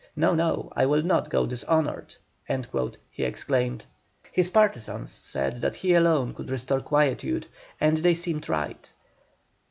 [0.15, 2.15] "No, no, I will not go dishonoured,"
[3.11, 3.85] he exclaimed.
[4.31, 7.45] His partisans said that he alone could restore quietude,
[7.79, 8.91] and they seemed right.